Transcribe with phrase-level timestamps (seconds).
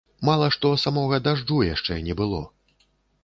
[0.27, 2.39] Мала што самога дажджу яшчэ не было!